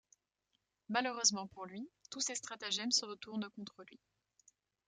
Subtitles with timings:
[0.89, 3.99] Malheureusement pour lui, tous ses stratagèmes se retournent contre lui.